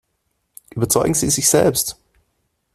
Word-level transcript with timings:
Überzeugen 0.73 1.13
Sie 1.13 1.29
sich 1.29 1.47
selbst! 1.47 1.95